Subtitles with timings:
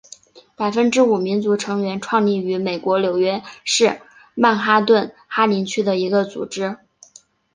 [0.55, 4.01] 百分之五民族成员创立于美国纽约市
[4.33, 6.79] 曼哈顿哈林区的一个组织。